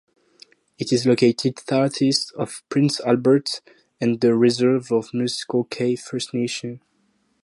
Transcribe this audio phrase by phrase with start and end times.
[0.79, 3.61] It is located southeast of Prince Albert
[4.01, 6.81] and the reserve of Muskoday First Nation.